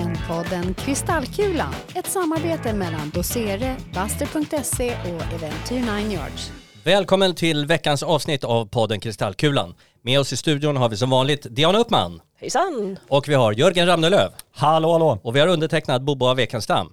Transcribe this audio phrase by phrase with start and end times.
[0.00, 1.74] CRM-podden Kristallkulan.
[1.94, 6.52] Ett samarbete mellan Dosere, Buster.se och Eventyr 9 Yards.
[6.84, 9.74] Välkommen till veckans avsnitt av podden Kristallkulan.
[10.02, 12.98] Med oss i studion har vi som vanligt Diana Uppman Hejsan!
[13.08, 15.18] och vi har Jörgen Ramnelöv Hallå, hallå.
[15.22, 16.92] och vi har undertecknat Bobo av Wekenstam.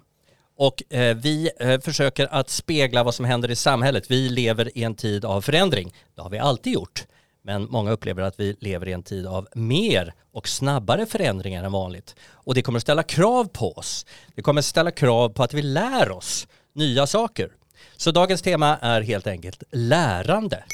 [0.58, 4.10] Och eh, vi eh, försöker att spegla vad som händer i samhället.
[4.10, 5.94] Vi lever i en tid av förändring.
[6.16, 7.04] Det har vi alltid gjort.
[7.48, 11.72] Men många upplever att vi lever i en tid av mer och snabbare förändringar än
[11.72, 12.16] vanligt.
[12.30, 14.06] Och det kommer att ställa krav på oss.
[14.34, 17.52] Det kommer att ställa krav på att vi lär oss nya saker.
[17.96, 20.64] Så dagens tema är helt enkelt lärande.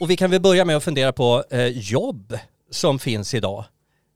[0.00, 2.38] Och vi kan väl börja med att fundera på eh, jobb
[2.70, 3.64] som finns idag.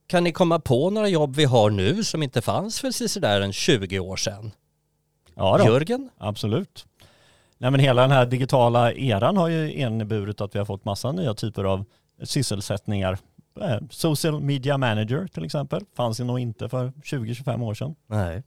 [0.06, 3.52] Kan ni komma på några jobb vi har nu som inte fanns för sådär en
[3.52, 4.50] 20 år sedan?
[5.34, 6.10] Ja då, Jörgen?
[6.18, 6.86] absolut.
[7.62, 11.12] Nej, men hela den här digitala eran har ju inneburit att vi har fått massa
[11.12, 11.84] nya typer av
[12.22, 13.18] sysselsättningar.
[13.60, 17.94] Eh, Social media manager till exempel fanns ju nog inte för 20-25 år sedan.
[18.06, 18.42] Nej.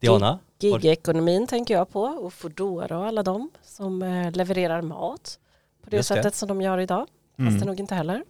[0.00, 0.38] Diana?
[0.58, 5.38] Gigekonomin tänker jag på och Foodora och alla de som eh, levererar mat
[5.84, 6.14] på det Just det.
[6.14, 7.06] sättet som de gör idag.
[7.36, 7.58] Fast Mm.
[7.60, 8.24] det nog inte heller.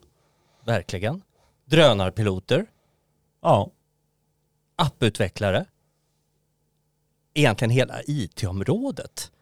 [0.64, 1.22] Verkligen.
[1.64, 2.66] Drönarpiloter?
[3.42, 3.70] Ja,
[4.76, 5.64] Apputvecklare?
[7.34, 9.32] Egentligen hela IT-området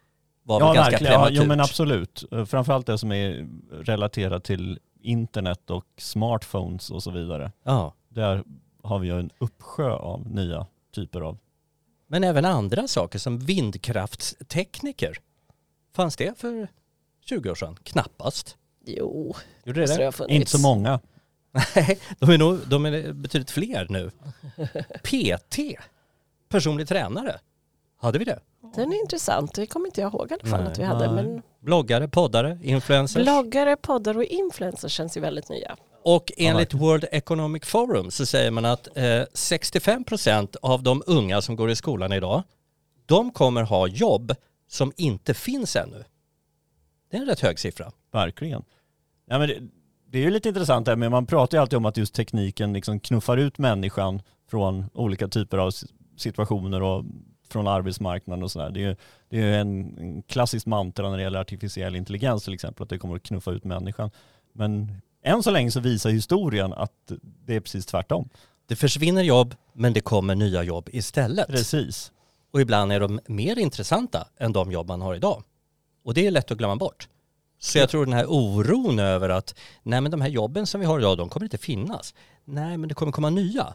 [0.47, 1.13] var ja väl ganska verkligen.
[1.13, 1.37] Ja, prematurt.
[1.43, 2.23] jo men absolut.
[2.31, 7.51] Eh, Framförallt det som är relaterat till internet och smartphones och så vidare.
[7.63, 7.93] Ja.
[8.09, 8.43] Där
[8.83, 10.65] har vi ju en uppsjö av nya
[10.95, 11.37] typer av
[12.07, 15.17] Men även andra saker som vindkraftstekniker.
[15.95, 16.67] Fanns det för
[17.25, 17.77] 20 år sedan?
[17.83, 18.57] Knappast.
[18.85, 20.33] Jo, Gjorde det måste det det?
[20.35, 20.99] Inte så många.
[21.75, 24.11] Nej, de är nog de är betydligt fler nu.
[25.03, 25.59] PT,
[26.49, 27.39] personlig tränare.
[27.97, 28.39] Hade vi det?
[28.75, 29.53] Den är intressant.
[29.53, 30.71] Det kommer inte jag ihåg i alla fall Nej.
[30.71, 31.11] att vi hade.
[31.11, 31.23] Nej.
[31.23, 33.23] Men Bloggare, poddare, influencers.
[33.23, 35.75] bloggare, poddar och influencers känns ju väldigt nya.
[36.03, 41.55] Och enligt World Economic Forum så säger man att eh, 65% av de unga som
[41.55, 42.43] går i skolan idag,
[43.05, 44.35] de kommer ha jobb
[44.67, 46.03] som inte finns ännu.
[47.11, 47.91] Det är en rätt hög siffra.
[48.11, 48.63] Verkligen.
[49.25, 49.59] Ja, men det,
[50.11, 52.73] det är ju lite intressant där, men man pratar ju alltid om att just tekniken
[52.73, 55.71] liksom knuffar ut människan från olika typer av
[56.17, 57.03] situationer och
[57.49, 58.69] från arbetsmarknaden och sådär.
[58.69, 58.97] Det är
[59.29, 63.15] det är en klassisk mantra när det gäller artificiell intelligens till exempel, att det kommer
[63.15, 64.11] att knuffa ut människan.
[64.53, 68.29] Men än så länge så visar historien att det är precis tvärtom.
[68.67, 71.47] Det försvinner jobb, men det kommer nya jobb istället.
[71.47, 72.11] Precis.
[72.51, 75.43] Och ibland är de mer intressanta än de jobb man har idag.
[76.03, 77.07] Och det är lätt att glömma bort.
[77.59, 80.85] Så jag tror den här oron över att nej men de här jobben som vi
[80.85, 82.13] har idag, de kommer inte finnas.
[82.45, 83.73] Nej men det kommer komma nya.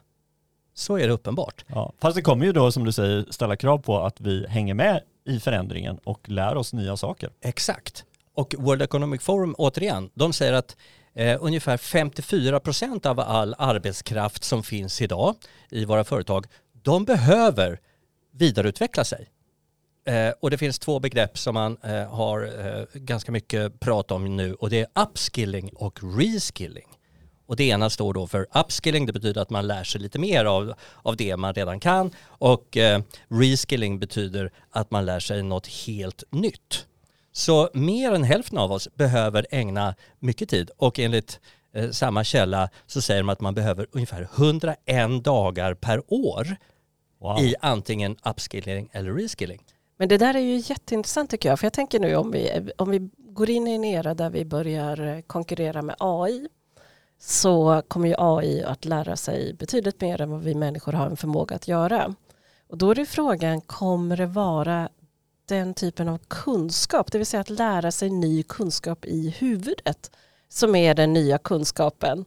[0.81, 1.65] Så är det uppenbart.
[1.67, 1.93] Ja.
[2.01, 5.03] Fast det kommer ju då som du säger ställa krav på att vi hänger med
[5.25, 7.31] i förändringen och lär oss nya saker.
[7.41, 8.05] Exakt.
[8.35, 10.77] Och World Economic Forum, återigen, de säger att
[11.15, 15.35] eh, ungefär 54 procent av all arbetskraft som finns idag
[15.71, 16.47] i våra företag,
[16.83, 17.81] de behöver
[18.33, 19.29] vidareutveckla sig.
[20.07, 24.37] Eh, och det finns två begrepp som man eh, har eh, ganska mycket prat om
[24.37, 26.89] nu och det är upskilling och reskilling.
[27.51, 30.45] Och det ena står då för upskilling, det betyder att man lär sig lite mer
[30.45, 35.67] av, av det man redan kan och eh, reskilling betyder att man lär sig något
[35.67, 36.87] helt nytt.
[37.33, 41.41] Så mer än hälften av oss behöver ägna mycket tid och enligt
[41.75, 46.57] eh, samma källa så säger de att man behöver ungefär 101 dagar per år
[47.21, 47.39] Wow.
[47.39, 49.63] i antingen upskilling eller reskilling.
[49.99, 51.61] Men det där är ju jätteintressant tycker jag.
[51.61, 54.45] För jag tänker nu om vi, om vi går in i en era där vi
[54.45, 56.49] börjar eh, konkurrera med AI
[57.21, 61.17] så kommer ju AI att lära sig betydligt mer än vad vi människor har en
[61.17, 62.15] förmåga att göra.
[62.69, 64.89] Och då är det frågan, kommer det vara
[65.47, 70.11] den typen av kunskap, det vill säga att lära sig ny kunskap i huvudet
[70.49, 72.25] som är den nya kunskapen?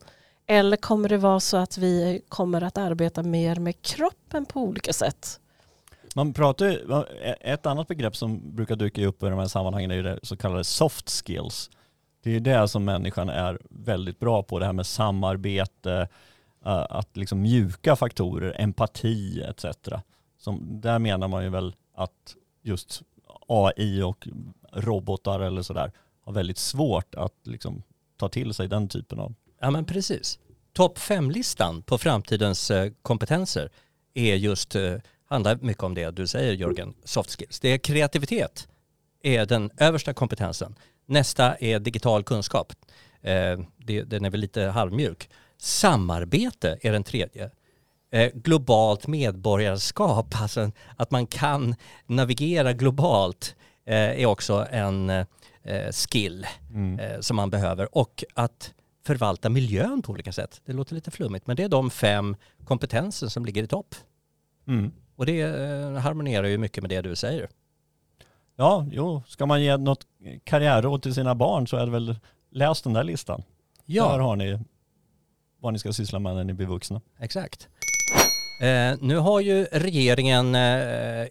[0.47, 4.93] Eller kommer det vara så att vi kommer att arbeta mer med kroppen på olika
[4.93, 5.39] sätt?
[6.15, 6.77] Man pratar
[7.41, 10.37] ett annat begrepp som brukar dyka upp i de här sammanhangen är ju det så
[10.37, 11.69] kallade soft skills.
[12.23, 16.07] Det är ju det som människan är väldigt bra på, det här med samarbete,
[16.65, 19.65] eh, att liksom mjuka faktorer, empati etc.
[20.37, 23.01] Som, där menar man ju väl att just
[23.47, 24.27] AI och
[24.71, 25.91] robotar eller sådär
[26.21, 27.83] har väldigt svårt att liksom
[28.17, 30.39] ta till sig den typen av Ja men precis.
[30.73, 33.69] Topp fem-listan på framtidens eh, kompetenser
[34.13, 37.59] är just, eh, handlar mycket om det du säger Jörgen, soft skills.
[37.59, 38.67] Det är kreativitet,
[39.23, 40.75] är den översta kompetensen.
[41.05, 42.73] Nästa är digital kunskap.
[43.21, 45.29] Eh, det, den är väl lite halvmjuk.
[45.57, 47.51] Samarbete är den tredje.
[48.11, 53.55] Eh, globalt medborgarskap, alltså att man kan navigera globalt
[53.85, 56.47] eh, är också en eh, skill
[56.99, 57.97] eh, som man behöver.
[57.97, 58.73] Och att
[59.05, 60.61] förvalta miljön på olika sätt.
[60.65, 62.35] Det låter lite flummigt, men det är de fem
[62.65, 63.95] kompetenser som ligger i topp
[64.67, 64.91] Mm.
[65.15, 67.49] Och det eh, harmonierar ju mycket med det du säger.
[68.63, 70.05] Ja, jo, ska man ge något
[70.43, 72.15] karriärråd till sina barn så är det väl
[72.51, 73.39] läs den där listan.
[73.39, 73.45] Där
[73.85, 74.59] Ja, har ni
[75.59, 77.01] vad ni ska syssla med när ni blir vuxna.
[77.19, 77.67] exakt.
[78.61, 81.27] Eh, nu har ju regeringen eh,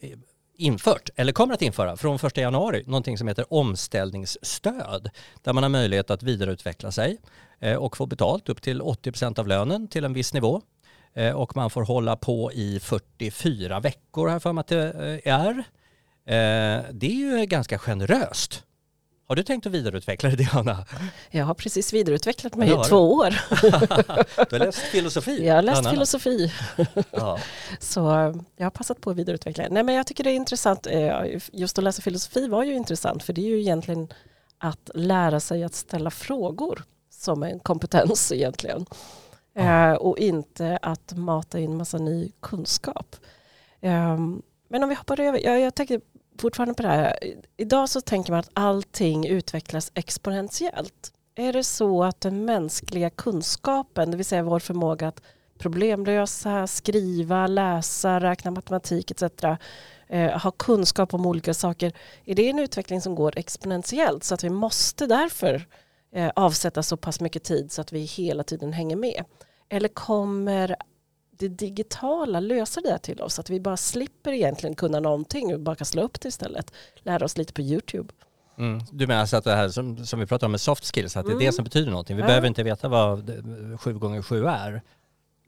[0.55, 5.11] infört, eller kommer att införa, från 1 januari någonting som heter omställningsstöd.
[5.43, 7.19] Där man har möjlighet att vidareutveckla sig
[7.61, 10.63] eh, och få betalt upp till 80% av lönen till en viss nivå.
[11.15, 15.33] Eh, och man får hålla på i 44 veckor här för mig att det eh,
[15.35, 15.65] är.
[16.27, 18.65] Eh, det är ju ganska generöst.
[19.29, 20.87] Har du tänkt att vidareutveckla det Diana?
[21.31, 23.29] Jag har precis vidareutvecklat mig Ja, i två år.
[24.51, 25.47] Du har läst filosofi?
[25.47, 25.93] Jag har läst annat.
[25.93, 26.53] filosofi.
[27.11, 27.39] Ja.
[27.81, 29.65] Så eh, jag har passat på att vidareutveckla.
[29.71, 30.87] Nej, men jag tycker det är intressant.
[30.87, 31.23] eh,
[31.53, 34.09] Just att läsa filosofi var ju intressant för det är ju egentligen
[34.59, 38.87] att lära sig att ställa frågor som en kompetens egentligen.
[39.57, 43.17] Eh, och inte att mata in massa ny kunskap.
[43.81, 46.01] Ehm, men om vi hoppar över, jag, jag tänker
[46.43, 47.19] fortfarande på det här.
[47.57, 51.13] Idag så tänker man att allting utvecklas exponentiellt.
[51.35, 55.23] Är det så att den mänskliga kunskapen, det vill säga vår förmåga att
[55.59, 59.45] problemlösa, skriva, läsa, räkna matematik etc.
[60.09, 61.93] Eh, ha kunskap om olika saker.
[62.25, 65.67] Är det en utveckling som går exponentiellt så att vi måste därför
[66.15, 69.25] eh, avsätta så pass mycket tid så att vi hela tiden hänger med?
[69.69, 70.77] Eller kommer
[71.39, 73.39] det digitala lösa det här till oss?
[73.39, 76.73] Att vi bara slipper egentligen kunna någonting och bara kan slå upp det istället.
[76.97, 78.13] Lära oss lite på YouTube.
[78.59, 78.81] Mm.
[78.93, 81.27] Du menar alltså att det här som, som vi pratar om med soft skills, att
[81.27, 81.53] det är det Mm.
[81.53, 82.17] som betyder någonting.
[82.17, 82.27] Vi Ja.
[82.27, 84.83] behöver inte veta vad det- sju gånger sju är.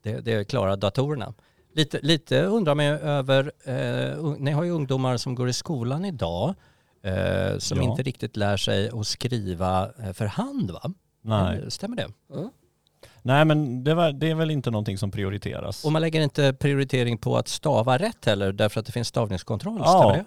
[0.03, 1.33] Det, det klarar datorerna.
[1.73, 6.05] Lite, lite undrar man ju över, eh, ni har ju ungdomar som går i skolan
[6.05, 6.53] idag
[7.01, 7.83] eh, som Ja.
[7.83, 10.93] inte riktigt lär sig att skriva eh, för hand va?
[11.21, 12.07] Nej, Eller Stämmer det?
[12.33, 12.49] Mm.
[13.25, 15.85] Nej men det, var, det är väl inte någonting som prioriteras.
[15.85, 19.81] Och man lägger inte prioritering på att stava rätt heller därför att det finns stavningskontroll,
[19.83, 19.87] Ja.
[19.99, 20.25] stämmer det?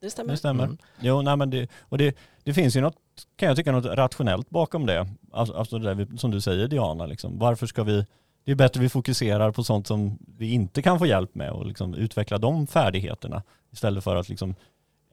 [0.00, 0.30] Det stämmer.
[0.30, 0.64] Det stämmer.
[0.64, 0.78] Mm.
[1.00, 2.96] Jo, nej, men det, och det, det finns ju något,
[3.36, 5.08] kan jag tycka, något rationellt bakom det.
[5.32, 7.38] Alltså, alltså det där vi, som du säger Diana, liksom.
[7.38, 8.06] varför ska vi,
[8.44, 11.66] det är bättre vi fokuserar på sånt som vi inte kan få hjälp med och
[11.66, 14.54] liksom utveckla de färdigheterna istället för att liksom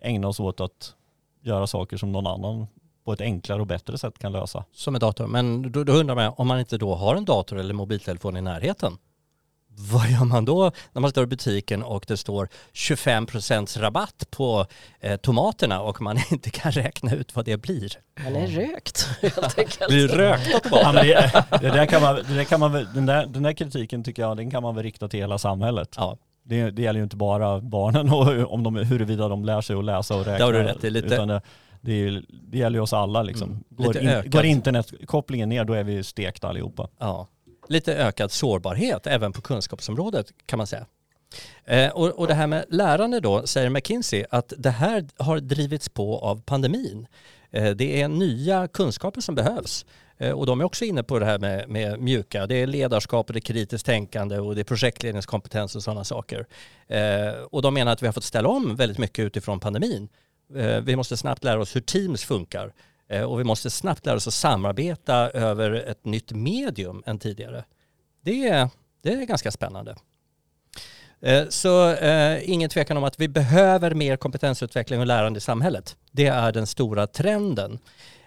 [0.01, 0.95] ägna oss åt att
[1.41, 2.67] göra saker som någon annan
[3.05, 4.63] på ett enklare och bättre sätt kan lösa.
[4.73, 5.27] Som en dator.
[5.27, 8.41] Men då, då undrar man, om man inte då har en dator eller mobiltelefon i
[8.41, 8.97] närheten,
[9.75, 14.65] vad gör man då när man står i butiken och det står 25% rabatt på
[14.99, 17.91] eh, tomaterna och man inte kan räkna ut vad det blir?
[18.23, 19.87] Man är rökt helt enkelt.
[19.87, 20.83] Blir rökta tomater?
[20.83, 23.43] Ja, men det, det där kan man, det där kan man, väl- den, där, den
[23.43, 25.93] där kritiken tycker jag, den kan man väl rikta till hela samhället.
[25.97, 29.75] Ja, Det, det gäller ju inte bara barnen och om de, huruvida de lär sig
[29.75, 30.37] att läsa och räkna.
[30.37, 31.41] Det har du rätt i, lite- Utan
[31.83, 33.49] det, är- det gäller ju oss alla liksom.
[33.49, 36.89] Mm, Går, in, går internetkopplingen ner då är vi stekta allihopa.
[36.99, 37.27] ja.
[37.69, 40.85] Lite ökad sårbarhet även på kunskapsområdet kan man säga.
[41.65, 45.89] Eh, och, och det här med lärande då, säger McKinsey, att det här har drivits
[45.89, 47.07] på av pandemin.
[47.51, 49.85] Eh, det är nya kunskaper som behövs.
[50.17, 52.47] Eh, och de är också inne på det här med, med mjuka.
[52.47, 56.45] Det är ledarskap och det är kritiskt tänkande och det är projektledningskompetens och sådana saker.
[56.87, 60.09] Eh, och de menar att vi har fått ställa om väldigt mycket utifrån pandemin.
[60.55, 62.73] Eh, vi måste snabbt lära oss hur Teams funkar.
[63.09, 67.63] Eh, och vi måste snabbt lära oss att samarbeta över ett nytt medium än tidigare.
[68.21, 68.69] Det är,
[69.01, 69.95] det är ganska spännande.
[71.21, 75.95] Eh, Så eh, ingen tvekan om att vi behöver mer kompetensutveckling och lärande i samhället.
[76.11, 77.79] Det är den stora trenden.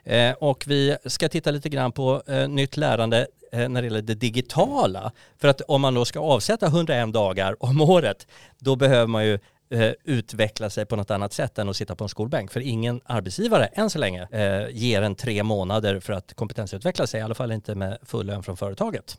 [0.04, 4.02] Eh, och vi ska titta lite grann på eh, nytt lärande eh, när det gäller
[4.02, 5.12] det digitala.
[5.38, 8.26] För att om man då ska avsätta 101 dagar om året,
[8.58, 9.38] då behöver man ju
[9.70, 12.50] eh, utveckla sig på något annat sätt än att sitta på en skolbänk.
[12.50, 17.20] För ingen arbetsgivare än så länge eh, ger en tre månader för att kompetensutveckla sig,
[17.20, 19.18] i alla fall inte med full lön från företaget.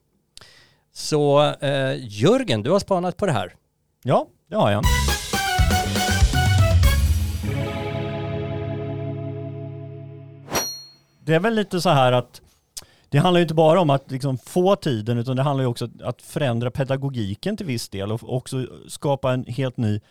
[0.94, 3.56] Så eh, Jörgen, du har spanat på det här.
[4.04, 4.84] Ja, det har jag.
[11.26, 12.42] Det är väl lite så här att
[13.10, 15.86] det handlar ju inte bara om att liksom få tiden utan det handlar ju också
[15.86, 20.02] om att förändra pedagogiken till viss del och också skapa en helt ny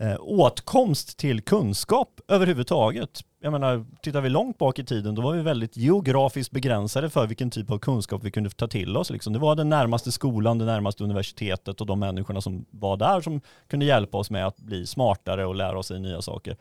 [0.00, 3.20] eh, åtkomst till kunskap överhuvudtaget.
[3.40, 7.26] Jag menar, tittar vi långt bak i tiden då var vi väldigt geografiskt begränsade för
[7.26, 9.10] vilken typ av kunskap vi kunde ta till oss.
[9.10, 9.32] Liksom.
[9.32, 13.40] Det var den närmaste skolan, det närmaste universitetet och de människorna som var där som
[13.68, 16.56] kunde hjälpa oss med att bli smartare och lära oss i nya saker.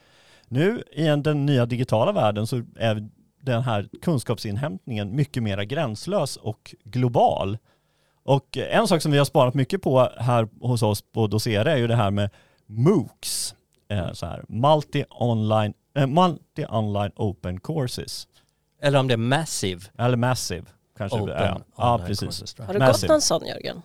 [0.47, 3.09] Nu i den nya digitala världen så är
[3.41, 7.57] den här kunskapsinhämtningen mycket mer gränslös och global.
[8.23, 11.77] Och en sak som vi har sparat mycket på här hos oss på Dosera är
[11.77, 12.29] ju det här med
[12.71, 13.55] MOOCs,
[13.89, 18.27] eh, så här, multi-online eh, multi-online open courses,
[18.81, 20.65] Eller om det är massive eller massive
[20.97, 21.61] kanske open det är.
[21.75, 22.39] Ja, online precis.
[22.39, 22.55] courses.
[22.59, 23.07] Har du Massive.
[23.07, 23.81] gått någon sån Jörgen?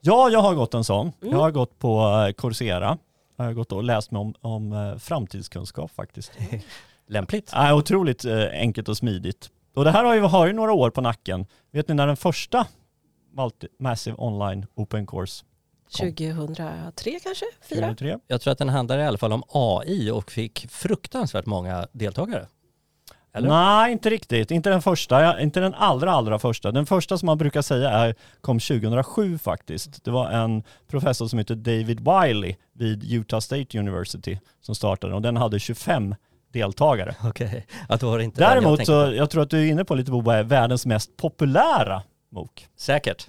[0.00, 1.12] Ja, jag har gått en sån.
[1.22, 1.34] Mm.
[1.34, 2.98] Jag har gått på eh, Coursera.
[3.36, 6.32] Jag har gått och läst mig om, om eh, framtidskunskap faktiskt.
[7.06, 7.52] Lämpligt.
[7.54, 9.50] Äh, otroligt enkelt och smidigt.
[9.74, 11.46] Och det här har ju, har ju några år på nacken.
[11.70, 12.66] Vet ni när den första
[13.32, 15.44] Multi Massive Online Open Course
[15.98, 17.44] 2003 kanske?
[17.62, 17.80] Fyra?
[17.80, 18.18] 2003?
[18.26, 22.46] Jag tror att den handlar i alla fall om AI och fick fruktansvärt många deltagare.
[23.32, 23.48] Eller?
[23.48, 24.50] Nej, inte riktigt.
[24.50, 26.72] Inte den första, inte den allra, allra första.
[26.72, 30.04] Den första som man brukar säga är, kom 2007 faktiskt.
[30.04, 35.22] Det var en professor som heter David Wiley vid Utah State University som startade och
[35.22, 36.14] den hade 25
[36.52, 37.14] deltagare.
[37.24, 39.70] Okej, att då var det inte jag Däremot tänkte så, jag tror att du är
[39.70, 42.50] inne på lite Boba, är världens mest populära MOOC.
[42.76, 43.28] Säkert.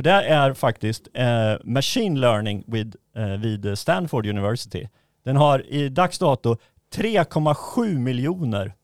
[0.00, 4.88] För det är faktiskt eh, Machine Learning vid, eh, vid Stanford University.
[5.24, 6.56] Den har i dags dato
[6.94, 8.74] 3,7 miljoner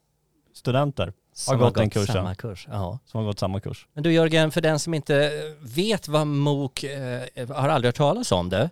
[0.54, 2.14] studenter Som gått den kursen.
[2.14, 2.66] Samma kurs.
[2.70, 2.98] Ja.
[3.06, 3.88] som har gått samma kurs.
[3.92, 5.30] Men du Jörgen, för den som inte
[5.60, 8.70] vet vad MOOC, eh, har aldrig hört talas om det.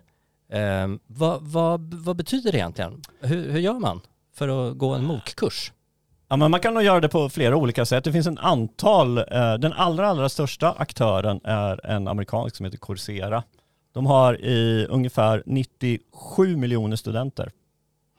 [0.49, 3.01] Eh, vad, vad, vad betyder det egentligen?
[3.21, 4.01] Hur, hur gör man
[4.35, 5.71] för att gå en MOOC-kurs?
[6.27, 8.03] Ja, men man kan nog göra det på flera olika sätt.
[8.03, 12.77] Det finns en antal, eh, den allra, allra största aktören är en amerikansk som heter
[12.77, 13.43] Coursera.
[13.93, 17.51] De har i ungefär 97 miljoner studenter.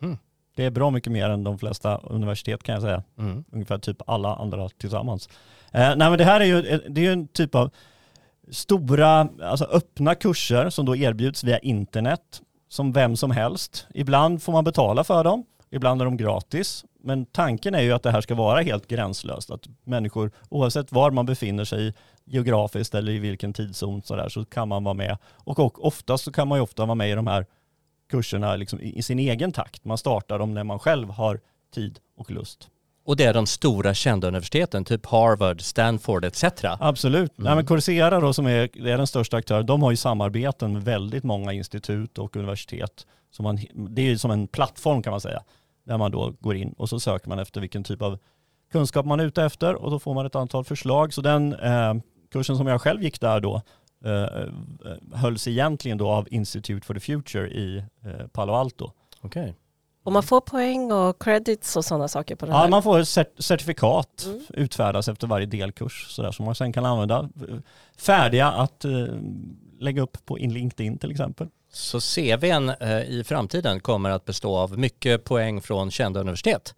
[0.02, 0.18] Mm.
[0.56, 3.02] Det är bra mycket mer än de flesta universitet kan jag säga.
[3.18, 3.44] Mm.
[3.52, 5.28] ungefär typ alla andra tillsammans.
[5.72, 7.70] Eh, nej men det här är ju, det är ju en typ av
[8.50, 13.86] stora, alltså öppna kurser som då erbjuds via internet som vem som helst.
[13.94, 16.84] Ibland får man betala för dem, ibland är de gratis.
[17.06, 19.50] Men tanken är ju att det här ska vara helt gränslöst.
[19.50, 21.94] Att människor, oavsett var man befinner sig
[22.24, 25.18] geografiskt eller i vilken tidszon så, där, så kan man vara med.
[25.34, 27.46] Och, och oftast så kan man ju ofta vara med i de här
[28.10, 29.84] kurserna liksom i, i sin egen takt.
[29.84, 31.40] Man startar dem när man själv har
[31.74, 32.68] tid och lust.
[33.04, 36.44] Och det är de stora kända universiteten, typ Harvard, Stanford etc.
[36.64, 37.38] Absolut.
[37.38, 37.44] Mm.
[37.46, 40.84] Nej, men Coursera då som är, är den största aktören, de har ju samarbeten med
[40.84, 43.06] väldigt många institut och universitet.
[43.30, 45.42] Så man, det är ju som en plattform kan man säga,
[45.86, 48.18] där man då går in och så söker man efter vilken typ av
[48.72, 51.12] kunskap man är ute efter och då får man ett antal förslag.
[51.14, 51.94] Så den eh,
[52.32, 53.62] kursen som jag själv gick där då
[54.04, 54.48] eh,
[55.14, 58.90] hölls egentligen då av Institute for the Future i eh, Palo Alto.
[59.20, 59.54] Okej.
[60.04, 62.68] Och man får poäng och credits och sådana saker på den Ja, här.
[62.68, 64.40] man får ett cert- certifikat Mm.
[64.48, 67.56] utfärdas efter varje delkurs sådär, som man sen kan använda eh,
[67.98, 68.90] färdiga att eh,
[69.78, 71.48] lägga upp på in LinkedIn till exempel.
[71.72, 76.74] Så CVn eh, i framtiden kommer att bestå av mycket poäng från kända universitet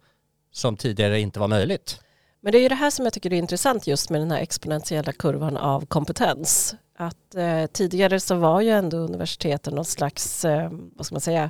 [0.51, 1.99] som tidigare inte var möjligt.
[2.41, 4.39] Men det är ju det här som jag tycker är intressant just med den här
[4.39, 6.75] exponentiella kurvan av kompetens.
[6.97, 11.49] Att eh, tidigare så var ju ändå universiteten någon slags, eh, vad ska man säga,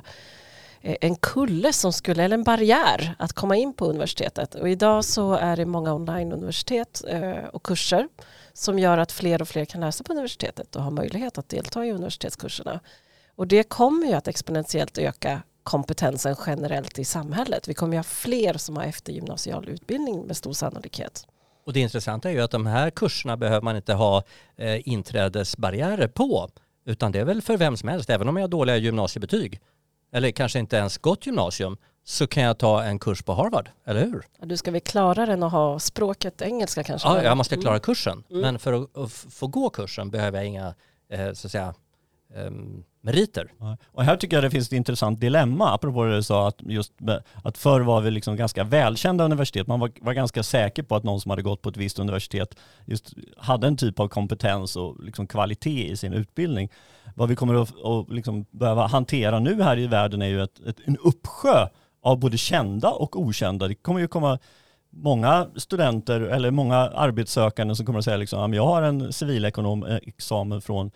[0.80, 4.54] eh, en kulle som skulle, eller en barriär att komma in på universitetet.
[4.54, 8.08] Och idag så är det många online-universitet eh, och kurser
[8.52, 11.86] som gör att fler och fler kan läsa på universitetet och ha möjlighet att delta
[11.86, 12.80] i universitetskurserna.
[13.40, 17.68] Och det kommer ju att exponentiellt öka kompetensen generellt i samhället.
[17.68, 21.26] Vi kommer ju ha fler som har eftergymnasial utbildning med stor sannolikhet.
[21.66, 24.22] Och det intressanta är ju att de här kurserna behöver man inte ha
[24.56, 26.48] eh, inträdesbarriärer på.
[26.84, 29.60] Utan det är väl för vem som helst, även om jag har dåliga gymnasiebetyg
[30.12, 34.00] eller kanske inte ens gått gymnasium så kan jag ta en kurs på Harvard, eller
[34.00, 34.22] hur?
[34.42, 37.08] Du ska väl klara den och ha språket engelska kanske?
[37.08, 38.24] Ja, jag måste klara kursen.
[38.30, 38.42] Mm.
[38.42, 40.74] Men för att, att få gå kursen behöver jag inga,
[41.12, 41.74] eh, så att säga,
[42.34, 43.52] ehm, meriter.
[43.86, 47.00] Och här tycker jag det finns ett intressant dilemma, apropå det du sa, att, just
[47.00, 49.66] med, att förr var vi liksom ganska välkända universitet.
[49.66, 52.54] Man var, var ganska säker på att någon som hade gått på ett visst universitet
[52.84, 56.68] just hade en typ av kompetens och liksom kvalitet i sin utbildning.
[57.14, 60.60] Vad vi kommer att, att liksom behöva hantera nu här i världen är ju ett,
[60.66, 61.68] ett, en uppsjö
[62.02, 63.68] av både kända och okända.
[63.68, 64.38] Det kommer ju komma
[64.90, 70.90] många studenter eller många arbetssökande som kommer att säga liksom, jag har en civilekonomexamen från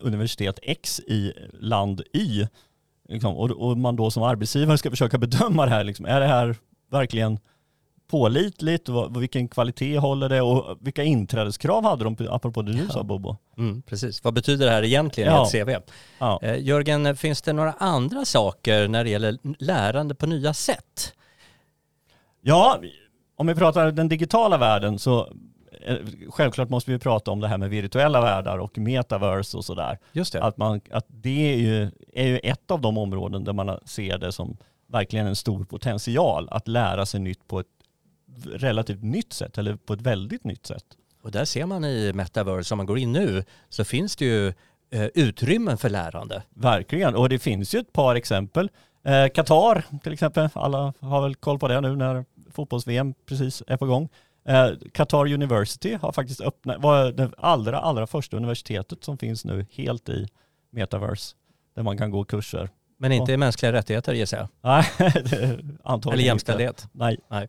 [0.00, 2.46] universitet X i land Y.
[3.08, 5.84] Liksom, och, och man då som arbetsgivare ska försöka bedöma det här.
[5.84, 6.56] Liksom, är det här
[6.90, 7.38] verkligen
[8.10, 8.88] pålitligt?
[8.88, 10.42] Vad, vilken kvalitet håller det?
[10.42, 13.36] Och vilka inträdeskrav hade de, apropå det du sa Bobo?
[13.58, 14.24] Mm, precis.
[14.24, 15.42] Vad betyder det här egentligen Ja.
[15.54, 15.90] i ett CV?
[16.18, 16.40] Ja.
[16.42, 21.12] Eh, Jörgen, finns det några andra saker när det gäller lärande på nya sätt?
[22.42, 22.80] Ja,
[23.36, 25.32] om vi pratar den digitala världen så
[26.28, 29.98] självklart måste vi prata om det här med virtuella världar och metaverse och sådär.
[30.12, 30.42] Just det.
[30.42, 34.18] Att, man, att det är ju, är ju ett av de områden där man ser
[34.18, 37.66] det som verkligen en stor potential att lära sig nytt på ett
[38.44, 40.84] relativt nytt sätt eller på ett väldigt nytt sätt.
[41.22, 44.48] Och där ser man i Metaverse, om man går in nu, så finns det ju
[44.90, 46.42] eh, utrymmen för lärande.
[46.50, 48.70] Verkligen, och det finns ju ett par exempel.
[49.04, 53.76] Eh, Qatar till exempel, alla har väl koll på det nu när fotbolls-VM precis är
[53.76, 54.08] på gång.
[54.46, 59.66] Eh, Qatar University har faktiskt öppnat, var det allra, allra första universitetet som finns nu
[59.70, 60.28] helt i
[60.70, 61.36] metaverse.
[61.74, 62.70] Där man kan gå kurser.
[62.98, 64.48] Men inte i mänskliga rättigheter gissar jag.
[64.60, 64.84] Nej,
[65.84, 66.80] antagligen Eller jämställdhet.
[66.82, 66.88] Inte.
[66.92, 67.18] Nej.
[67.28, 67.48] Nej.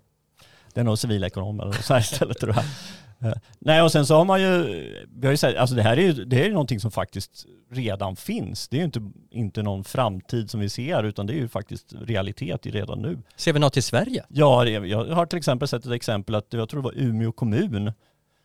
[0.73, 2.63] Det är nog civilekonom eller så här istället tror jag.
[3.19, 4.63] Eh, Nej och sen så har man ju,
[5.09, 7.45] vi har ju sett, alltså det här är ju det är ju någonting som faktiskt
[7.71, 8.67] redan finns.
[8.67, 11.93] Det är ju inte, inte någon framtid som vi ser utan det är ju faktiskt
[12.01, 13.17] realitet i redan nu.
[13.35, 14.25] Ser vi något i Sverige?
[14.29, 17.91] Ja, jag har till exempel sett ett exempel att jag tror det var Umeå kommun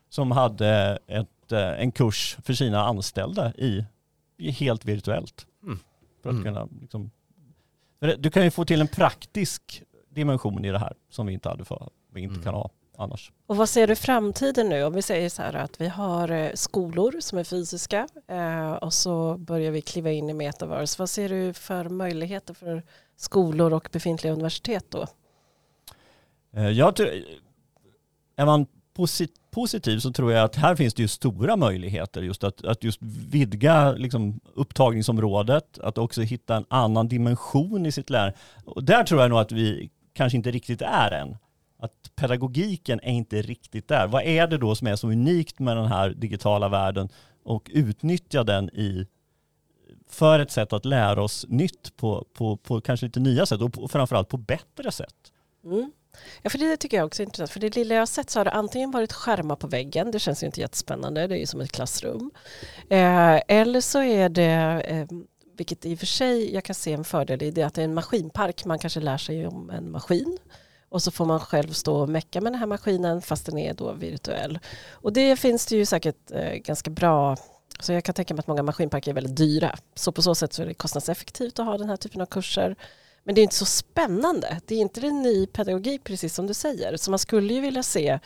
[0.09, 3.85] som hade ett, eh, en kurs för sina anställda i,
[4.53, 5.47] helt virtuellt.
[5.63, 5.79] Mm.
[6.23, 6.45] För att Mm.
[6.45, 7.11] kunna liksom,
[8.19, 11.65] du kan ju få till en praktisk dimension i det här som vi inte hade
[11.65, 12.45] för, vi inte Mm.
[12.45, 12.71] kan ha
[13.03, 13.33] annars.
[13.47, 14.85] Och vad ser du framtiden nu?
[14.85, 18.95] Om vi säger så här att vi har eh, skolor som är fysiska eh, och
[18.95, 20.97] så börjar vi kliva in i metaverse.
[20.99, 22.83] Vad ser du för möjligheter för
[23.17, 25.07] skolor och befintliga universitet då?
[26.57, 27.09] Eh, Jag tror,
[28.37, 32.45] är man posit, positiv så tror jag att här finns det ju stora möjligheter just
[32.45, 38.37] att, att just vidga liksom, upptagningsområdet, att också hitta en annan dimension i sitt lärande.
[38.65, 41.37] Och där tror jag nog att vi kanske inte riktigt är än.
[41.83, 44.07] Att pedagogiken är inte riktigt där.
[44.07, 47.09] Vad är det då som är så unikt med den här digitala världen
[47.45, 49.07] och utnyttja den i
[50.09, 53.73] för ett sätt att lära oss nytt på, på, på kanske lite nya sätt och
[53.73, 55.33] på, framförallt på bättre sätt.
[55.65, 55.93] Mm.
[56.43, 57.51] Ja, för det tycker jag också är intressant.
[57.51, 60.19] För det lilla jag har sett så har det antingen varit skärmar på väggen, det
[60.19, 62.31] känns ju inte jättespännande, det är ju som ett klassrum.
[62.91, 65.07] Eh, eller så är det, eh,
[65.57, 67.85] vilket i och för sig jag kan se en fördel i, det att det är
[67.85, 70.39] en maskinpark, man kanske lär sig om en maskin.
[70.93, 73.75] Och så får man själv stå och mecka med den här maskinen fast den är
[73.75, 74.59] då virtuell.
[74.91, 77.37] Och det finns det ju säkert eh, ganska bra
[77.81, 79.79] så jag kan tänka mig att många maskinparker är väldigt dyra.
[79.95, 82.77] Så på så sätt så är det kostnadseffektivt att ha den här typen av kurser.
[83.25, 84.61] Men det är inte så spännande.
[84.67, 86.97] Det är inte en ny pedagogik precis som du säger.
[86.97, 88.19] Så man skulle ju vilja se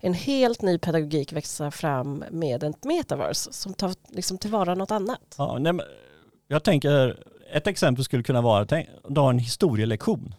[0.00, 5.34] en helt ny pedagogik växa fram med ett metaverse som tar liksom tillvara något annat.
[5.38, 5.86] Ja, nej, men
[6.48, 8.72] jag tänker, ett exempel skulle kunna vara, att
[9.08, 10.34] du har en historielektion.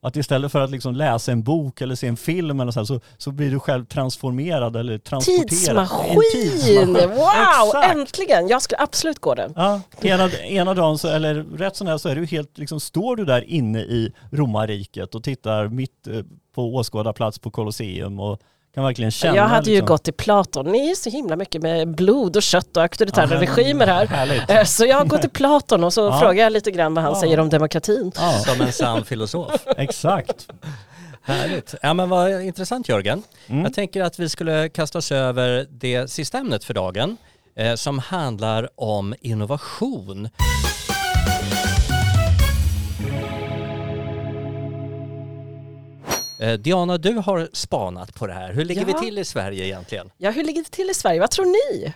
[0.00, 2.84] Att istället för att liksom läsa en bok eller se en film eller så, här,
[2.84, 5.48] så, så blir du själv transformerad eller transporterad.
[5.48, 6.20] Tidsmaskin!
[6.32, 6.92] Tidsmaskin.
[7.08, 7.90] Wow, Exakt.
[7.90, 8.48] äntligen!
[8.48, 9.52] Jag skulle absolut gå den.
[9.56, 12.80] Ja, ena, ena dagen, så, eller rätt som det är så är du helt, liksom,
[12.80, 16.22] står du där inne i romarriket och tittar mitt eh,
[16.54, 18.40] på åskådarplats på Colosseum och
[18.78, 19.36] kan verkligen känna.
[19.36, 20.66] jag hade ju liksom, gått till Platon.
[20.66, 24.06] Ni är så himla mycket med blod och kött och auktoritära Ja, regimer här.
[24.06, 24.50] Härligt.
[24.50, 26.20] Eh, Så jag går till Platon och så Ja.
[26.20, 27.20] frågar jag lite grann vad han Ja.
[27.20, 28.12] säger om demokratin.
[28.16, 29.66] Ja, Som en sann filosof.
[29.76, 30.46] exakt.
[31.22, 31.74] Härligt.
[31.82, 33.22] Ja men vad intressant Jörgen.
[33.46, 33.62] Mm.
[33.64, 37.16] Jag tänker att vi skulle kasta oss över det sista ämnet för dagen
[37.56, 40.28] eh, som handlar om innovation.
[46.58, 48.52] Diana, du har spanat på det här.
[48.52, 48.86] Hur ligger Ja.
[48.86, 50.10] vi till i Sverige egentligen?
[50.16, 51.20] Ja, hur ligger det till i Sverige?
[51.20, 51.92] Vad tror ni?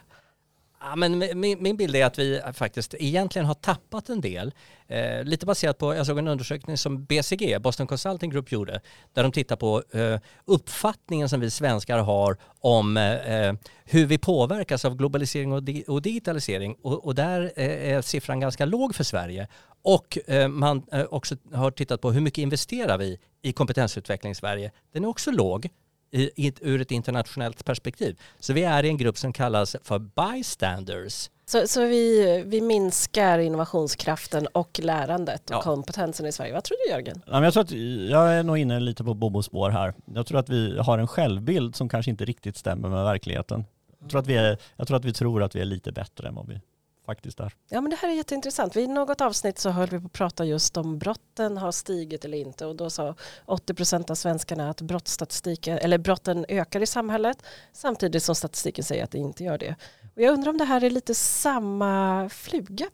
[0.85, 4.55] Ja, men min, min bild är att vi faktiskt egentligen har tappat en del.
[4.87, 8.81] Eh, lite baserat på, jag såg en undersökning som BCG, Boston Consulting Group gjorde,
[9.13, 14.19] där de tittar på eh, uppfattningen som vi svenskar har om eh, eh, hur vi
[14.19, 16.77] påverkas av globalisering och, di- och digitalisering.
[16.83, 19.49] Och, och där eh, är siffran ganska låg för Sverige.
[19.83, 24.35] Och eh, man eh, också har tittat på hur mycket investerar vi i kompetensutveckling i
[24.35, 24.71] Sverige.
[24.93, 25.69] Den är också låg
[26.13, 28.21] i, ur ett internationellt perspektiv.
[28.41, 31.31] Så vi är i en grupp som kallas för bystanders.
[31.47, 35.63] Så, så vi, vi minskar innovationskraften och lärandet och Ja.
[35.63, 36.53] kompetensen i Sverige.
[36.53, 37.23] Vad tror du Jörgen?
[37.27, 37.71] Jag, tror att,
[38.11, 39.95] jag är nog inne lite på Bobos spår här.
[40.15, 43.65] Jag tror att vi har en självbild som kanske inte riktigt stämmer med verkligheten.
[44.01, 46.29] Jag tror att vi, är, jag tror, att vi tror att vi är lite bättre
[46.29, 46.61] än vad vi
[47.07, 47.55] faktiskt är.
[47.69, 48.77] Ja, men det här är jätteintressant.
[48.77, 52.39] I något avsnitt så höll vi på att prata just om brotten har stigit eller
[52.39, 57.43] inte och då sa 80 procent av svenskarna att brottsstatistiken, eller brotten ökar i samhället
[57.73, 59.77] samtidigt som statistiken säger att det inte gör det.
[60.15, 62.87] Och jag undrar om det här är lite samma fluga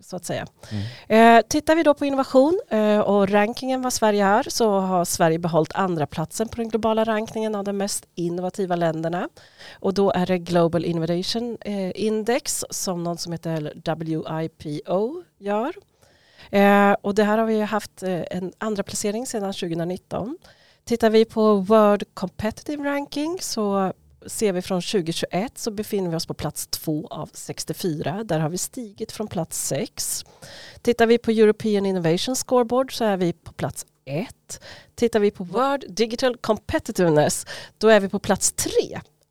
[0.00, 0.46] så att säga.
[1.08, 1.38] Mm.
[1.38, 5.38] Eh, tittar vi då på innovation eh, och rankingen vad Sverige är så har Sverige
[5.38, 9.28] behållit andra platsen på den globala rankningen av de mest innovativa länderna.
[9.72, 15.74] Och då är det Global Innovation eh, Index som någon som heter WIPO gör.
[16.50, 20.38] Eh, och det här har vi haft eh, en andra placering sedan 2019.
[20.84, 23.92] Tittar vi på World Competitive Ranking så
[24.26, 28.24] ser vi från 2021 så befinner vi oss på plats 2 av 64.
[28.24, 30.24] Där har vi stigit från plats 6.
[30.82, 34.60] Tittar vi på European Innovation Scoreboard så är vi på plats 1.
[34.94, 37.46] Tittar vi på World Digital Competitiveness
[37.78, 38.70] då är vi på plats 3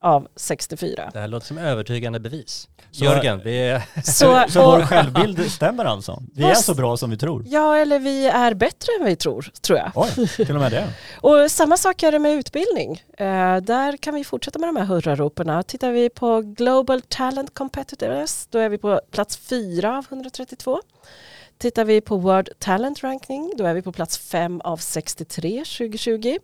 [0.01, 1.09] av 64.
[1.13, 2.67] Det här låter som övertygande bevis.
[2.91, 3.83] Så- Jörgen, vi är...
[4.03, 6.23] Så, Så vår självbild stämmer alltså?
[6.35, 7.43] Vi är så bra som vi tror?
[7.47, 9.91] ja, eller vi är bättre än vi tror, tror jag.
[9.95, 10.87] Oj, till och med det.
[11.21, 13.03] Och samma sak är det med utbildning.
[13.17, 15.63] Eh, där kan vi fortsätta med de här hurraropen.
[15.63, 20.79] Tittar vi på Global Talent Competitiveness, då är vi på plats 4 av 132.
[21.61, 26.37] Tittar vi på World Talent Ranking, då är vi på plats 5 av 63 2020.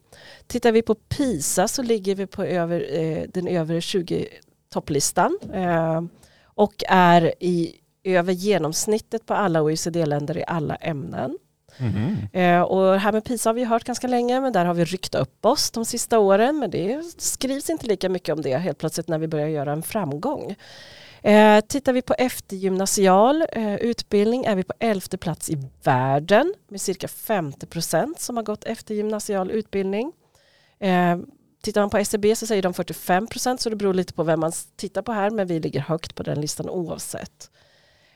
[0.47, 4.27] Tittar vi på PISA så ligger vi på över, eh, den övre 20
[4.69, 6.01] topplistan eh,
[6.43, 11.37] och är i över genomsnittet på alla OECD-länder i alla ämnen.
[11.77, 12.17] Mhm.
[12.33, 15.15] Eh, och här med PISA har vi hört ganska länge men där har vi ryckt
[15.15, 19.07] upp oss de sista åren men det skrivs inte lika mycket om det helt plötsligt
[19.07, 20.55] när vi börjar göra en framgång.
[21.23, 26.81] Eh, tittar vi på eftergymnasial eh, utbildning är vi på elfte plats i världen med
[26.81, 30.11] cirka 50 procent som har gått eftergymnasial utbildning.
[30.79, 31.17] Eh,
[31.63, 34.39] tittar man på SCB så säger de 45 procent så det beror lite på vem
[34.39, 37.51] man tittar på här men vi ligger högt på den listan oavsett.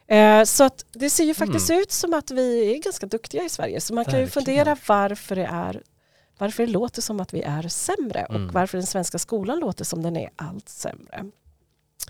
[0.07, 3.49] Eh, så att det ser ju faktiskt ut som att vi är ganska duktiga i
[3.49, 5.81] Sverige så man kan ju fundera varför det är
[6.37, 8.47] varför det låter som att vi är sämre Mm.
[8.47, 11.25] och varför den svenska skolan låter som den är allt sämre.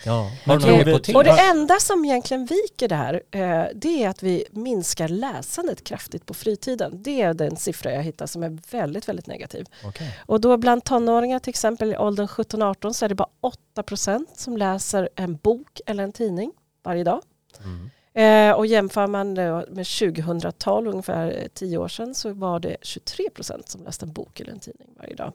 [0.06, 0.32] Ja.
[0.46, 1.16] Hypotes?
[1.16, 5.84] Och det enda som egentligen viker det här eh, det är att vi minskar läsandet
[5.84, 7.04] kraftigt på fritiden.
[7.04, 9.66] Det är den siffra jag hittar som är väldigt, väldigt negativ.
[9.86, 10.18] Okej.
[10.26, 13.30] Och då bland tonåringar till exempel i åldern 17-18 så är det bara
[13.76, 16.52] 8% som läser en bok eller en tidning
[16.84, 17.22] varje dag.
[17.64, 17.90] Mm.
[18.14, 23.62] Eh, och jämför man det med 2012, ungefär 10 år sedan, så var det 23%
[23.66, 25.34] som läste en bok eller en tidning varje dag.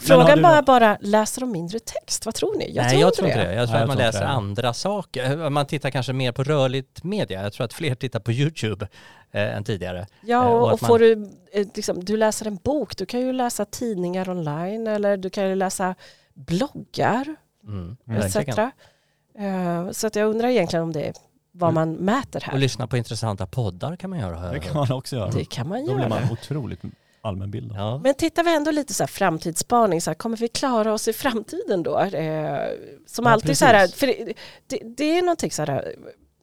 [0.00, 2.26] Frågan du bara, läser de mindre text?
[2.26, 2.72] Vad tror ni?
[2.72, 3.54] Jag Nej, tror jag inte tror inte det.
[3.54, 4.26] Jag tror Nej, att man läser det.
[4.26, 5.50] andra saker.
[5.50, 7.42] Man tittar kanske mer på rörligt media.
[7.42, 8.88] Jag tror att fler tittar på YouTube
[9.30, 10.06] eh, än tidigare.
[10.20, 11.12] Ja, Eh, och och, och man- får du,
[11.52, 15.48] eh, liksom, du läser en bok, du kan ju läsa tidningar online eller du kan
[15.48, 15.94] ju läsa
[16.34, 17.96] bloggar Mm.
[18.18, 18.36] Etc.
[18.36, 21.12] Eh, Så att jag undrar egentligen om det är
[21.58, 22.58] vad man mäter Och här.
[22.58, 24.44] lyssna på intressanta poddar kan man göra.
[24.44, 25.30] jag Det kan man också göra.
[25.30, 26.08] Det kan man Då blir göra.
[26.08, 26.80] man otroligt
[27.20, 27.78] allmänbildad.
[27.78, 28.00] Ja.
[28.04, 31.12] Men tittar vi ändå lite så här framtidsspaning, så här, kommer vi klara oss i
[31.12, 31.98] framtiden då?
[32.00, 32.58] Eh,
[33.06, 33.94] som Ja, alltid så här, precis.
[34.00, 34.32] för det,
[34.66, 35.94] det, det är någonting så här,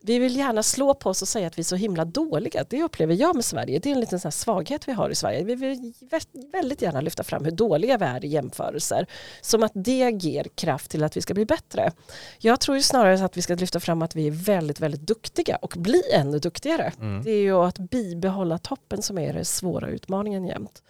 [0.06, 2.66] vi vill gärna slå på oss och säga att vi är så himla dåliga.
[2.70, 3.80] Det upplever jag med Sverige.
[3.80, 5.44] Det är en liten sån svaghet vi har i Sverige.
[5.44, 9.06] Vi vill vä- väldigt gärna lyfta fram hur dåliga vi är i jämförelser.
[9.42, 11.92] Som att det ger kraft till att vi ska bli bättre.
[12.40, 15.56] Jag tror ju snarare att vi ska lyfta fram att vi är väldigt, väldigt duktiga
[15.56, 16.94] och bli ännu duktigare.
[17.00, 17.24] Mm.
[17.24, 20.84] Det är ju att bibehålla toppen som är den svåra utmaningen jämt.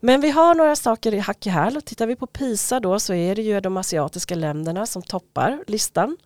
[0.00, 1.82] Men vi har några saker i hack i häl.
[1.82, 6.16] Tittar vi på PISA då så är det ju de asiatiska länderna som toppar listan.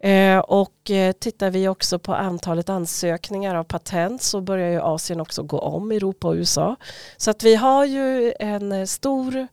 [0.00, 5.20] Eh, och eh, tittar vi också på antalet ansökningar av patent så börjar ju Asien
[5.20, 6.76] också gå om Europa och USA.
[7.16, 9.48] Så att vi har ju en eh, stor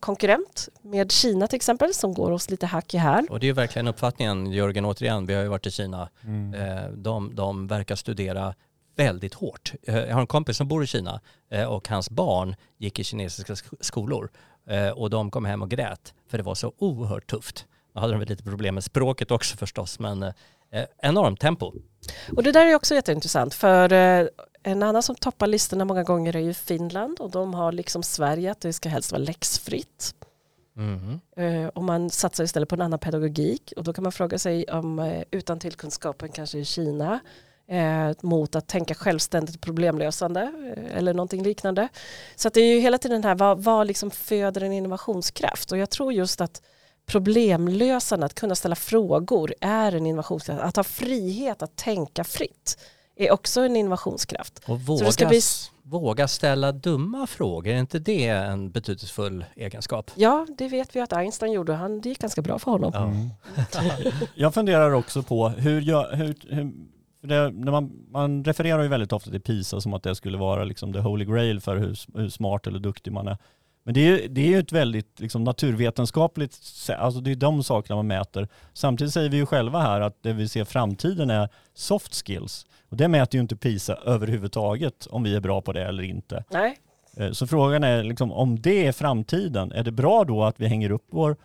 [0.00, 3.26] konkurrent med Kina till exempel som går oss lite hack i häl.
[3.30, 6.08] Och det är ju verkligen uppfattningen, Jörgen återigen, vi har ju varit i Kina.
[6.24, 7.02] Mm.
[7.02, 8.54] De, de verkar studera
[8.96, 9.72] väldigt hårt.
[9.82, 11.20] Jag har en kompis som bor i Kina
[11.68, 14.30] och hans barn gick i kinesiska sk- skolor
[14.94, 17.66] och de kom hem och grät för det var så oerhört tufft.
[17.92, 20.32] Då hade de väl lite problem med språket också förstås men eh,
[21.02, 21.72] enormt tempo.
[22.36, 24.26] Och det där är också jätteintressant för eh,
[24.62, 28.50] en annan som toppar listorna många gånger är ju Finland och de har liksom Sverige
[28.50, 30.14] att det ska helst vara läxfritt.
[30.74, 31.20] Mhm.
[31.36, 34.64] Eh, och man satsar istället på en annan pedagogik och då kan man fråga sig
[34.64, 37.20] om eh, utan tillkunskapen kanske i Kina
[37.68, 40.40] eh, mot att tänka självständigt problemlösande
[40.76, 41.88] eh, eller någonting liknande.
[42.36, 45.72] Så att det är ju hela tiden den här vad, vad liksom föder en innovationskraft
[45.72, 46.62] och jag tror just att
[47.10, 50.62] problemlösande, att kunna ställa frågor är en innovationskraft.
[50.62, 52.78] Att ha frihet att tänka fritt
[53.16, 54.62] är också en innovationskraft.
[54.66, 55.40] Och våga, ska bli-
[55.82, 60.10] våga ställa dumma frågor, är inte det en betydelsefull egenskap?
[60.14, 62.94] Ja, det vet vi att Einstein gjorde och han, det gick ganska bra för honom.
[62.94, 63.30] Mm.
[64.34, 66.72] Jag funderar också på hur, jag, hur, hur
[67.22, 70.64] det, när man, man refererar ju väldigt ofta till PISA som att det skulle vara
[70.64, 73.36] liksom the holy grail för hur, hur smart eller duktig man är.
[73.84, 77.62] Men det är ju, det är ett väldigt liksom, naturvetenskapligt, sä- alltså det är de
[77.64, 78.48] sakerna man mäter.
[78.72, 82.66] Samtidigt säger vi ju själva här att det vi ser framtiden är soft skills.
[82.88, 86.44] Och det mäter ju inte PISA överhuvudtaget om vi är bra på det eller inte.
[86.50, 86.76] Nej,
[87.16, 90.66] Eh, Så frågan är liksom, om det är framtiden, är det bra då att vi
[90.66, 91.36] hänger upp vår,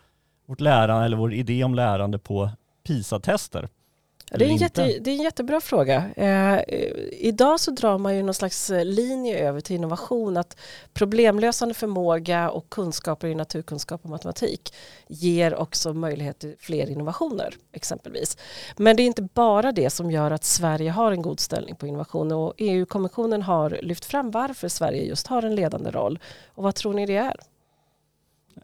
[0.47, 2.49] vårt lärande eller vår idé om lärande på
[2.87, 3.69] PISA-tester?
[4.31, 6.03] Det är, en jätte, det är en jättebra fråga.
[6.15, 10.57] Eh, eh, idag så drar man ju någon slags eh, linje över till innovation att
[10.93, 14.73] problemlösande förmåga och kunskaper i naturkunskap och matematik
[15.07, 18.37] ger också möjlighet till fler innovationer exempelvis.
[18.77, 21.87] Men det är inte bara det som gör att Sverige har en god ställning på
[21.87, 26.19] innovation och EU-kommissionen har lyft fram varför Sverige just har en ledande roll.
[26.47, 27.35] Och vad tror ni det är?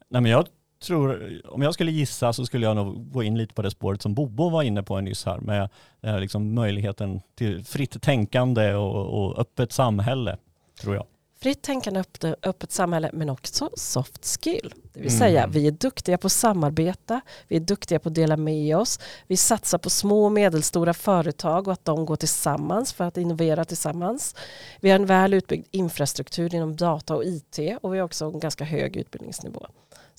[0.09, 0.47] Nej, men jag
[0.81, 4.01] tror, om jag skulle gissa så skulle jag nog gå in lite på det spåret
[4.01, 5.69] som Bobo var inne på nyss här med
[6.03, 10.37] här liksom möjligheten till fritt tänkande och, och öppet samhälle,
[10.81, 11.05] tror jag.
[11.41, 14.73] Fritt tänkande, öppet, öppet samhälle men också soft skill.
[14.93, 15.19] Det vill Mm.
[15.19, 18.99] säga vi är duktiga på att samarbeta, vi är duktiga på att dela med oss,
[19.27, 23.65] vi satsar på små och medelstora företag och att de går tillsammans för att innovera
[23.65, 24.35] tillsammans.
[24.79, 28.39] Vi har en väl utbyggd infrastruktur inom data och IT och vi har också en
[28.39, 29.67] ganska hög utbildningsnivå.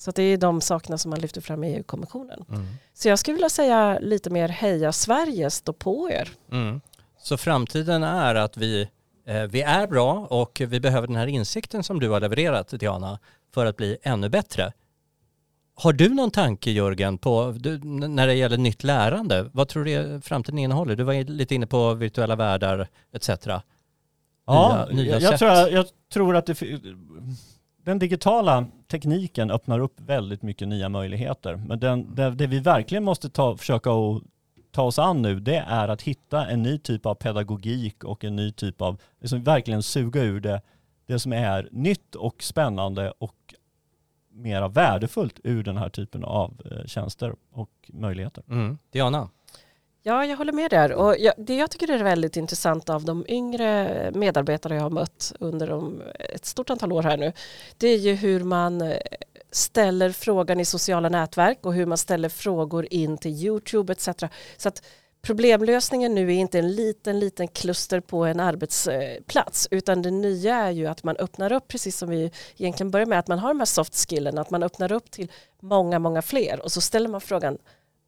[0.03, 2.45] Så att det är de sakerna som man lyfter fram i EU-kommissionen.
[2.49, 2.65] Mm.
[2.93, 6.29] Så jag skulle vilja säga lite mer heja Sverige, stå på er.
[6.51, 6.81] Mm.
[7.21, 8.89] Så framtiden är att vi,
[9.27, 13.19] eh, vi är bra och vi behöver den här insikten som du har levererat Diana
[13.53, 14.73] för att bli ännu bättre.
[15.75, 19.49] Har du någon tanke Jörgen på du, när det gäller nytt lärande?
[19.53, 20.95] Vad tror du framtiden innehåller?
[20.95, 23.29] Du var lite inne på virtuella världar etc.
[24.45, 26.61] Ja, Nya- nya jag, jag, tror, jag tror att det,
[27.83, 31.55] den digitala tekniken öppnar upp väldigt mycket nya möjligheter.
[31.55, 34.23] Men den, det, det vi verkligen måste ta, försöka att
[34.71, 38.35] ta oss an nu, det är att hitta en ny typ av pedagogik och en
[38.35, 40.61] ny typ av, liksom verkligen suga ur det,
[41.05, 43.35] det som är nytt och spännande och
[44.31, 48.43] mera värdefullt ur den här typen av eh, tjänster och möjligheter.
[48.49, 48.77] Mm.
[48.91, 49.29] Diana?
[50.05, 50.93] Ja, jag håller med där.
[50.93, 55.33] Och jag, det jag tycker är väldigt intressant av de yngre medarbetare jag har mött
[55.39, 57.33] under de, ett stort antal år här nu,
[57.77, 58.97] det är ju hur man eh,
[59.51, 64.09] ställer frågan i sociala nätverk och hur man ställer frågor in till Youtube etc.
[64.57, 64.83] Så att
[65.21, 70.71] problemlösningen nu är inte en liten, liten kluster på en arbetsplats utan det nya är
[70.71, 73.59] ju att man öppnar upp, precis som vi egentligen börjar med, att man har de
[73.59, 77.21] här soft skillen, att man öppnar upp till många, många fler och så ställer man
[77.21, 77.57] frågan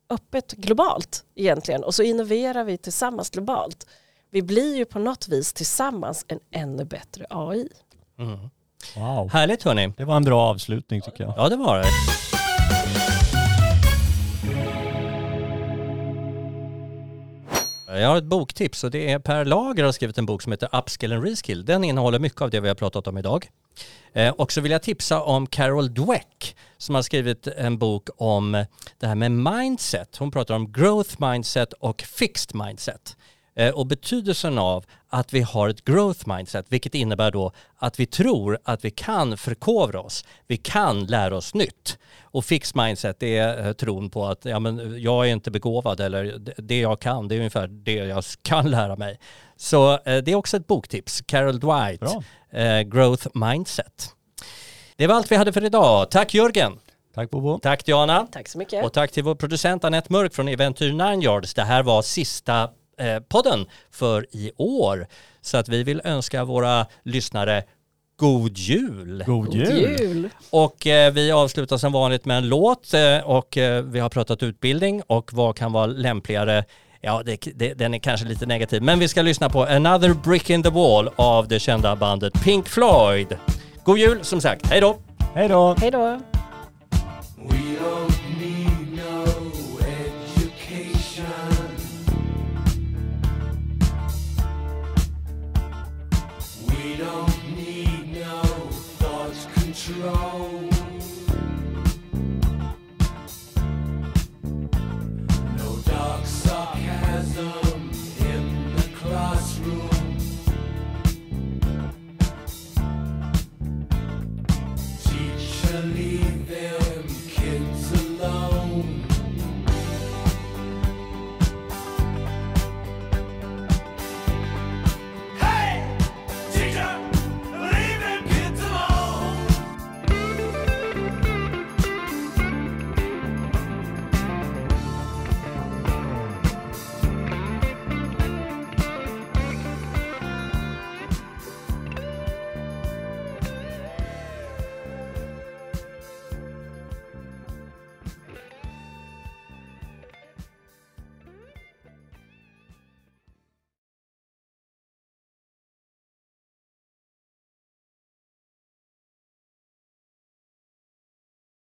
[0.10, 3.88] öppet globalt egentligen och så innoverar vi tillsammans globalt.
[4.32, 7.68] Vi blir ju på något vis tillsammans en ännu bättre AI.
[8.20, 8.50] Mm.
[8.96, 9.30] Wow.
[9.30, 9.94] Härligt hörni.
[9.98, 11.34] Det var en bra avslutning tycker jag.
[11.38, 11.86] Ja det var det.
[18.00, 20.70] Jag har ett boktips och det är Per Lager har skrivit en bok som heter
[20.78, 21.66] Upskill and Reskill.
[21.66, 23.50] Den innehåller mycket av det vi har pratat om idag.
[24.14, 28.66] Eh, och så vill jag tipsa om Carol Dweck som har skrivit en bok om
[29.00, 30.18] det här med mindset.
[30.18, 33.18] Hon pratar om growth mindset och fixed mindset.
[33.58, 38.06] Eh, och betydelsen av att vi har ett growth mindset, vilket innebär då att vi
[38.06, 41.98] tror att vi kan förkovra oss, vi kan lära oss nytt.
[42.22, 46.38] Och fixed mindset är eh, tron på att ja, men jag är inte begåvad eller
[46.58, 49.20] det- jag kan, det är ungefär det jag kan lära mig.
[49.58, 52.24] Så eh, det är också ett boktips, Carol Dwight, Bra.
[52.62, 54.10] eh, Growth Mindset.
[54.96, 56.12] Det var allt vi hade för idag.
[56.12, 56.80] Tack Jörgen,
[57.16, 57.60] Tack Bobo.
[57.60, 58.28] tack Diana.
[58.32, 58.86] Tack så mycket.
[58.86, 61.54] Och tack till vår producent Anette Mörk från Eventyr 9 Yards.
[61.54, 62.70] Det här var sista eh,
[63.30, 65.08] podden för i år.
[65.42, 67.64] Så att vi vill önska våra lyssnare
[68.18, 69.24] god jul.
[69.26, 69.98] God God jul.
[70.00, 70.30] jul.
[70.50, 74.44] Och eh, vi avslutar som vanligt med en låt eh, och eh, vi har pratat
[74.44, 76.64] utbildning och vad kan vara lämpligare
[77.02, 80.50] Ja, det, det, den är kanske lite negativ, men vi ska lyssna på Another Brick
[80.50, 83.38] in the Wall av det kända bandet Pink Floyd.
[83.84, 84.98] God jul som sagt, hej då!
[85.34, 85.76] Hej då.
[85.80, 86.20] Hej då.
[87.38, 88.25] We don't